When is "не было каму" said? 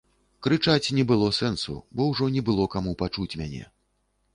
2.39-2.97